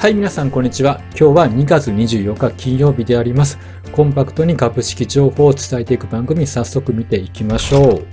[0.00, 0.98] はい、皆さんこんにちは。
[1.10, 3.58] 今日は2月24日金曜日であります。
[3.92, 8.06] コンパクトに株式情報を伝えていく番組、早速見ていきましょう。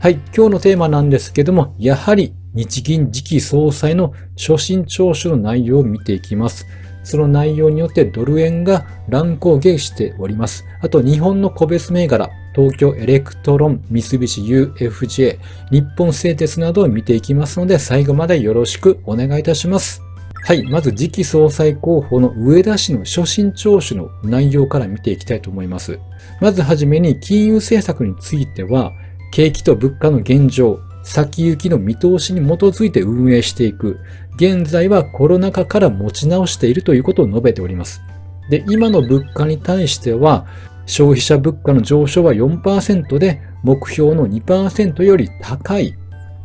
[0.00, 6.66] はい、今日のテーマなんですけども、やはり日銀次期総裁の所信聴取の内容を見ていきます。
[7.04, 10.66] その内容によってドル円が乱高下しております。
[10.82, 15.38] あと日本の個別銘柄、東京エレクトロン、三菱 UFJ、
[15.70, 20.02] 日本製鉄などを見ていきますので、最後までよろしくお願いいたします。
[20.42, 20.62] はい。
[20.64, 26.00] まず次期総裁候補の上田氏の初心聴取の内容から見ていきたいと思います。
[26.40, 28.92] まずはじめに金融政策については、
[29.32, 33.98] 景気と物価の現状、先行きの見通しに基づいて運営していく。
[34.36, 38.00] 現在はコロナ禍から持ち直しているということを述べております。
[38.48, 40.46] で、今の物価に対しては、
[40.86, 45.94] 消費者物価の上昇は4%で、目標の2%より高い。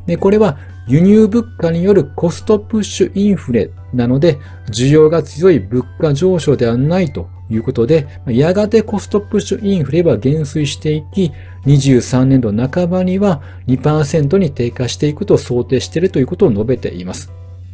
[0.05, 0.57] で、これは
[0.87, 4.39] 輸入物価によるコストプッシュインフレなので、
[4.71, 11.31] 需要が強い物価上昇ではないということで、やがてコストプッシュインフレは減衰していき、
[11.65, 17.31] 23年度半ばには2%に低下していくと想定しているということを述べています。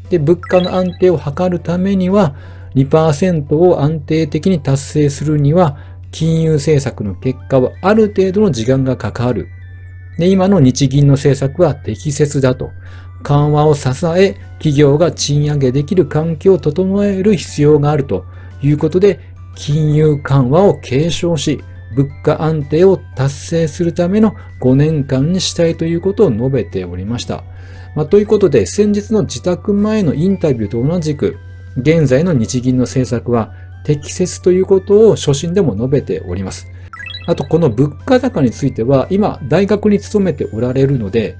[0.10, 2.36] で、物価の安定を図るためには、
[2.76, 5.78] 2%を安定的に達成するには、
[6.12, 9.48] 金融政策の結果はある程度の時間がかかる。
[10.18, 12.72] で、今の日銀の政策は適切だと。
[13.22, 18.26] 緩和を支え、企業が賃上げできる環境を整える必要があると
[18.62, 19.20] いうことで、
[19.56, 21.64] 金融緩和を継承し、
[21.96, 27.44] 物価安定を達成するための5年間にしたいということを述べておりました。
[27.96, 31.38] まあ、ということで、先日の自宅前のインタビューと同じく、
[31.78, 36.68] 現在の日銀の政策は適切ということを初心でも述べております。
[37.28, 41.38] あと、この物価高については、今、大学に勤めておられるので、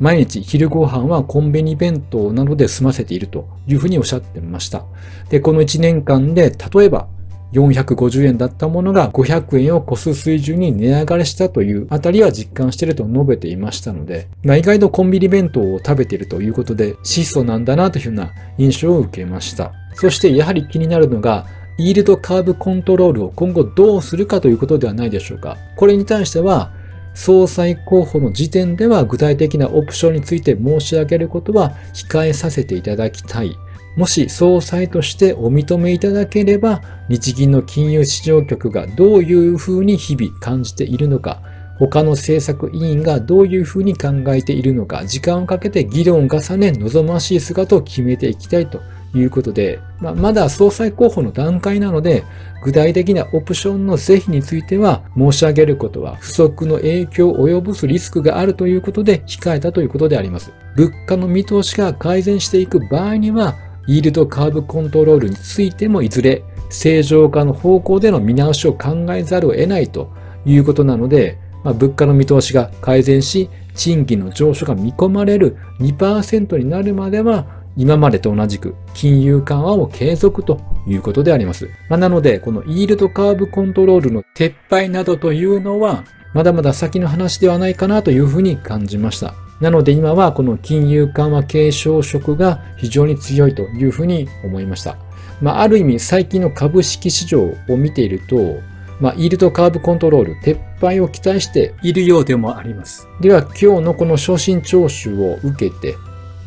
[0.00, 4.84] 毎日昼ご飯はコンビニ弁当などで済ませているというふうにおっしゃってました。
[5.28, 7.08] で、この1年間で、例えば
[7.54, 19.72] 450円だったものが500円を超す水準に値上がりしたというあたりは実感していると述べていましたので、まあ、意外とコンビニ弁当を食べているということで質素なんだなというふうな印象を受けました。
[19.94, 21.46] そしてやはり気になるのが、
[21.76, 25.56] イールドカーブコントロールを今後どうするかということではないでしょうか。
[25.76, 26.72] これに対しては、
[27.14, 33.56] 総裁候補の時点では具体的なオプションについて申し上げることは控えさせていただきたい。
[33.96, 41.42] もし総裁としてお認めいただければ、日銀の金融市場局がどういうふうに日々感じているのか、
[41.78, 48.80] 他の政策委員がどういうふうに考えているのか、時間をかけて議論を重ね、望ましい姿を決めていきたいと
[49.14, 52.24] いうことで、まあ、まだ総裁候補の段階なので、
[52.62, 60.52] 具体的なオプションの是非については申し上げることは不足の影響を及ぼすリスクがあるということで控えたということであります。
[60.76, 63.54] 物価の見通しが改善していく場合には、
[63.86, 70.10] イールドカーブコントロールについてもいずれ正常化の方向での見直しを考えざるを得ないと
[70.46, 81.68] いうことなので、まあ、物価の見通しが改善し、賃金の上昇が見込まれる2%になるまでは、今までと同じく金融緩和を継続ということであります。
[81.88, 86.04] まあ、なので、このイールドカーブコントロールの撤廃などというのは、
[86.34, 89.34] まだまだ先の話ではないかなというふうに感じました。
[89.60, 94.96] なので今はこの金融緩和継承色が非常に強いというふうに思いました。
[95.40, 98.60] まあ、ある意味最近の株式市場を見ていると、
[99.00, 103.08] まあ、イールドカーブコントロール、撤廃を期待しているようでもあります。
[103.20, 105.96] では、今日のこの昇進聴取を受けて、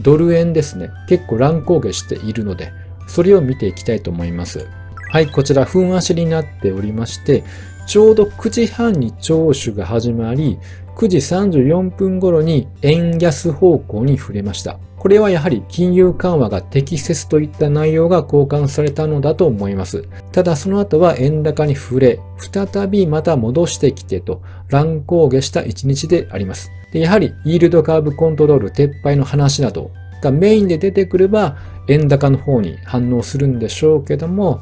[0.02, 2.72] ドル円ですね、結構乱高下しているので、
[3.08, 4.68] それを見ていきたいと思います。
[5.12, 7.44] はい、こちら、分足になっておりまして、
[7.88, 10.59] ちょうど9時半に聴取が始まり、
[10.97, 14.80] 9時34分頃に円安方向に触れました。
[14.97, 20.09] これはやはり金融緩和が適切といった内容が交換されたのだと思います。
[20.31, 26.72] ただその後は円高に触れ、再びまた戻してきてと乱高下した一日であります。
[26.91, 29.91] でやはりイールドカーブコントロール撤廃の話など
[30.24, 31.57] がメインで出てくれば
[31.88, 34.62] 円高の方に反応するんでしょうけども、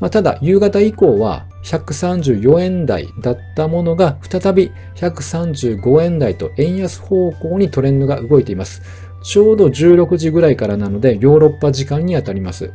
[0.00, 8.82] まあ、ただ夕方以降は134円台だったものが再び135円台と円安方向にトレンドが動いています。
[9.22, 12.70] ちょうど16時ぐらいからなのでヨーロッパ時間にあたります。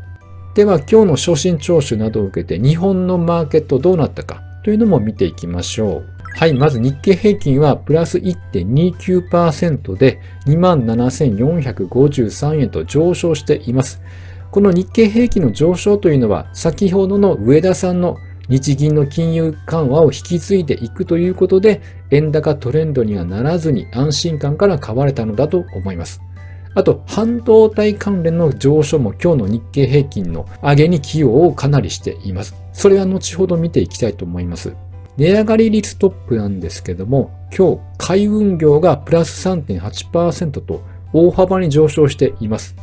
[0.54, 6.04] では今日の昇進聴取などを受けて日本のマーケットどうなったかというのも見ていきましょう。
[6.36, 14.02] はい、まず日経平均はプラス1.29%で27,453円と上昇しています。
[14.50, 18.18] この日経平均の上昇というのは先ほどの上田さんの
[18.50, 26.22] 日銀の金融緩和を引き継いでいくということで円高トレンドにはならずに安心感から買われたのだと思います。
[26.74, 32.56] あと、半導体関連の上昇も今日の日経平均の上げに寄与をかなりしています。
[32.72, 34.74] それは後ほど見ていきたいと思います。
[35.18, 42.76] 値上がり率トップなんですけども、今日、海運業がプラス3.8%と大幅に上昇しています。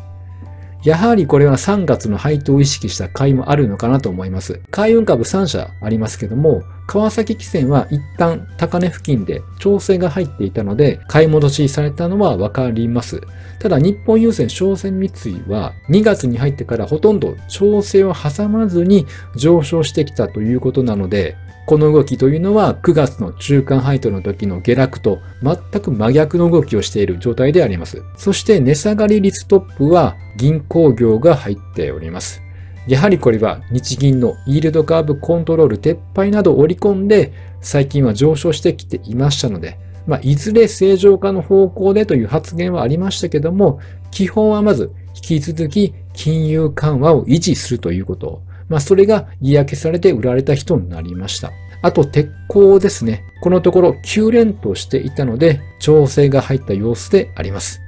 [0.84, 4.60] やはりこれは3月の配当を意識した買いもあるのかなと思います。
[4.70, 13.20] 海運株3社ありますけども、川崎汽船は一旦高値付近で調整が入っていたので、買い戻しされたのはわかります。
[13.58, 19.06] ただ日本郵船商船三井は2月に入ってからほとんど調整を挟まずに
[19.36, 21.36] 上昇してきたということなので、
[21.66, 28.02] この動きというのは9月の中間配当の時の下落と全く真逆の動きをしている状態であります。
[28.16, 32.47] そして値下がり率トップは銀行業が入っております。
[32.88, 43.80] やはりこれは日銀のイールドカーブコントロール撤廃などを織り込んで最近は上昇してきていましたので、まあ、いずれ正常化の方向でという発言はありましたけども、
[44.10, 51.50] 基本はまず引き続き金融緩和を維持するということまあ、それが嫌気されて売られた人になりました。
[51.80, 53.22] あと、鉄鋼ですね。
[53.40, 57.80] このところ9連としていたので、調整が入った様子であります。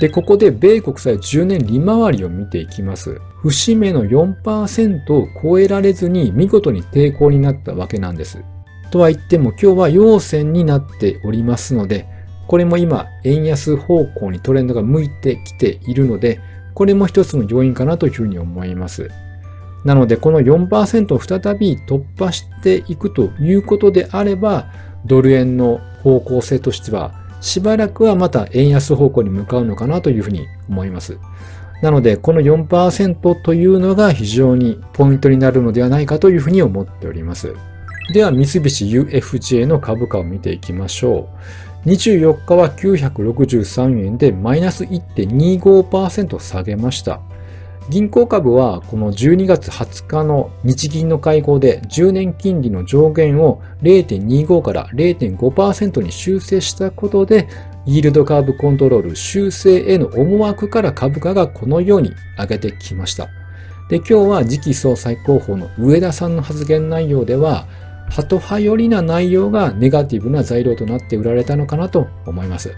[0.00, 3.20] で、ここで米国債10年利回りを見ていきます。
[3.42, 8.42] 節目の4%を超えられずに見事に抵抗になったわけなんです。
[8.90, 12.06] とは言っても今日は陽線になっておりますので、
[12.46, 16.40] これも今円安方向にトレンドが向いてきているので、
[16.74, 19.10] これも一つの要因かなというふうに思います。
[19.84, 24.66] なので、この4%を再び突破していくということであれば、
[25.04, 31.18] ドル円の方向性としては、しばらくはまた円安方向に向かうのかなというふうに思います。
[31.82, 37.54] なので、この4%というのが非常にポイントになるのではないかというふうに思っております。
[38.14, 41.28] では、三菱 UFJ の株価を見ていきましょ
[41.84, 41.88] う。
[41.90, 47.20] 24日は963円でマイナス1.25%下げました。
[47.90, 57.46] 銀行株はこの12月20日の日銀の会合で10年金利の上限を0.25から0.5%に修正したことで、
[57.84, 63.28] イールドカーブコントロール修正への思惑から株価がこのように上げてきました。
[63.90, 67.66] で、今日は次期総裁候補の上田さんの発言内容では、
[68.08, 72.74] ハト派寄りな内容がネガティブな材料となって売られたのかなと思います。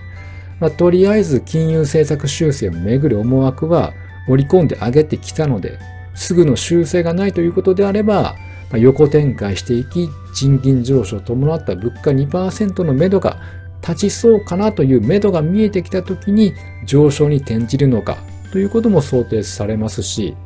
[0.59, 3.93] まあ、とりあえず金融政策修正をめぐる思惑は
[4.27, 5.79] 盛り込んで上げてきたので、
[6.15, 8.35] すぐの修正がないということであれば、
[8.75, 13.39] 横展開していき、賃金上昇を伴った物価2%の目処が
[13.81, 18.19] 立ちそうかなという目処が見えてきたときに上昇に転じるのか
[18.53, 20.37] ということも想定されますし、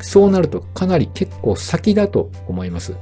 [0.00, 2.96] そうなるとかなり結構先だと思います。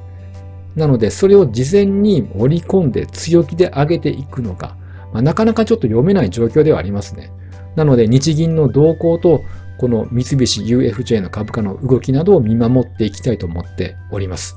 [0.74, 4.76] なので、それを事前に盛り込んで強気で上げていくのか、
[5.12, 7.30] まあ、なかなかちょっと読めない状況ではありますね。
[7.76, 9.42] なので、日銀の動向と
[9.78, 14.56] この三菱 UFJ の株価の動きなどを見守っていきたいと思っております。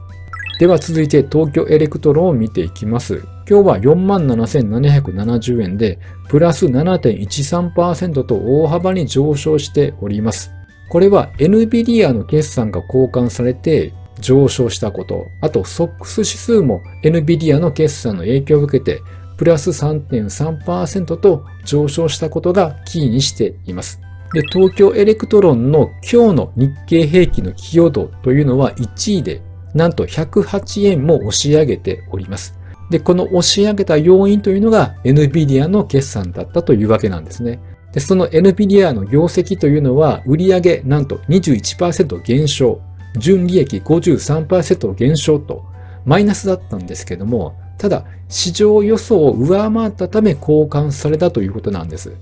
[0.59, 3.21] では続いて東京エレクトロンを見ていきます。
[3.49, 10.51] 今日は47,770円で、プラス7.13%と大幅に上昇しております。
[10.89, 19.01] これは NVIDIA の決算が好感されて上昇したこと、あと SOX 指数も NVIDIA の決算の影響を受けて
[19.37, 24.01] プラス3.3%と上昇したことが起因しています。
[24.33, 29.41] で、東京エレクトロンの今日の日経平均の寄与度というのは1位で、
[29.73, 32.57] なんと108円も押し上げております。
[32.89, 37.59] で、この押し上げた要因というのが NVIDIA の決算だったというわけなんですね。
[37.93, 42.81] で、その NVIDIA の業績というのは売上なんと21%減少、
[43.17, 45.63] 純利益53%減少と
[46.05, 52.13] マイナスだったんですけども、ただ市場予想を上回ったため交換されたということなんです。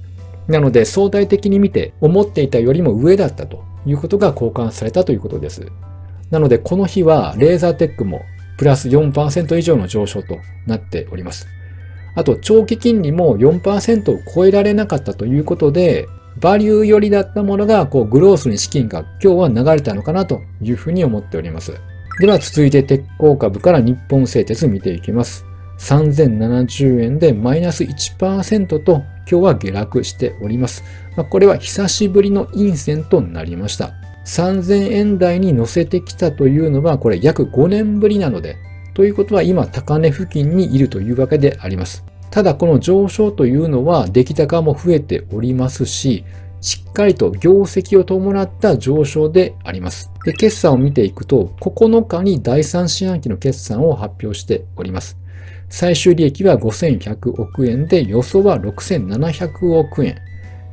[0.48, 5.66] なので相対的に見て思っていたよりも上だったということが交換されたということです。
[6.32, 8.22] なのでこの日はレーザーテックも
[8.58, 11.48] プラス4%以上の上昇となっております。
[12.16, 16.08] あと長期金利も4%を超えられなかったということで、
[16.40, 21.74] バリュー寄りだったものがこうグロースに資金が今日は流れたのかなというふうに思っております。
[22.20, 25.46] では続いて鉄鋼株から日本製鉄見ていきます。
[25.79, 30.84] 3070円でマイナス1%と今日は下落しております。
[31.15, 33.94] まあ、これは久しぶりの陰線となりました。
[34.25, 38.58] 3000円台に乗せてきたというのはこれ約5年ぶりなので、
[38.94, 42.03] ということは今高値付近にいるというわけであります。
[42.32, 46.25] ただこの上昇というのは出来高も増えておりますし、
[46.62, 50.12] しっかりと業績を伴った上昇であります。
[50.25, 55.17] で、決算を見ていくと、9日に第3四半期の決算を発表しております。
[55.77, 60.15] 最終利益は5100億円で予想は6700億円。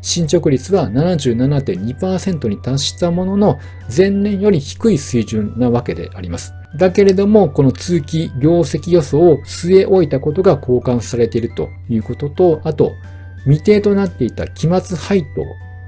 [0.01, 3.59] 進捗率は77.2%に達したものの、
[3.95, 6.55] 前年より低い水準なわけであります。
[6.77, 12.93] だけれども、この通期業績予想を据え置いたことが交換されているということと、あと、
[13.43, 15.43] 未定となっていた期末配当、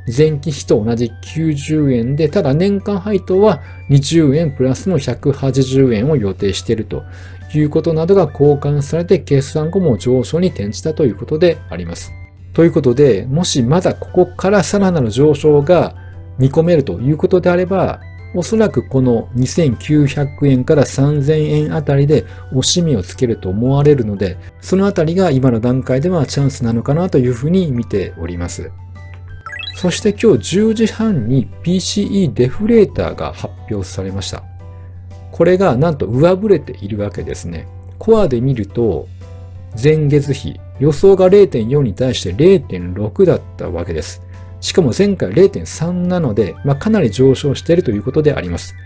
[0.07, 7.05] 前期比と同じ90円で、ただ年間配当は20円プラスの180円を予定していると
[7.59, 12.13] いうことなどが交換されて決算後も上昇に転じたということであります。
[12.53, 15.97] ということで、もしまだここからさらなる上昇が
[16.39, 18.01] 見込めるということであれば、
[18.37, 28.71] おそらくこの2900円から3000円あたりで惜しみをつけると思われるので、そのあたりが今の段階ではチャンスなのかなというふうに見ております。
[29.77, 34.54] そして今日10時半に PCE デフレーターが発表されました。
[35.35, 37.67] これがなんと上振れているわけですね。
[37.99, 39.09] コアで見ると、
[39.83, 44.23] 前月比、予想が0.4に対して0.6だったわけです。
[44.61, 48.77] しかも前回0.3なので、まあ、かなり上昇しているということであります。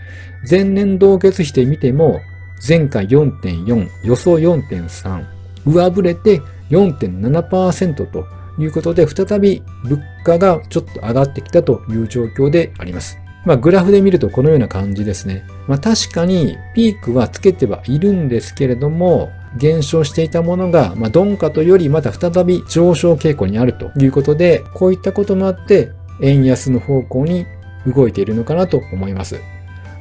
[0.49, 2.19] 前年同月比で見ても、
[2.67, 5.25] 前回4.4、予想4.3、
[5.67, 6.41] 上振れて
[6.71, 8.25] 4.7%と
[8.57, 13.19] いうことで、再び物価がちょっと上がってきたという状況であります。
[13.45, 15.45] まあ、グラフで見るとこのような感じですね。
[15.67, 25.91] まあ、確かにピークはつけてはいるんですけれども、減少していたものが、まあ、鈍化とよりまた再び上昇傾向にあるということで、こういったこともあって、
[26.21, 27.45] 円安の方向に
[27.87, 29.39] 動いているのかなと思います。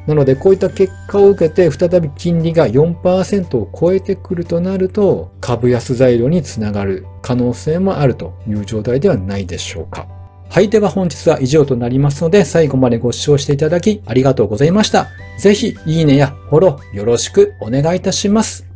[0.06, 10.08] なので、こういった結果を受けて、再び金利が4%を超えてくるとなると、株安材料につながる可能性もあるという状態ではないでしょうか。
[10.50, 10.68] はい。
[10.68, 15.08] では本日は以上となりますので、最後までご視聴していただきありがとうございました。
[15.38, 18.67] ぜひ、いいねやフォローよろしくお願いいたします。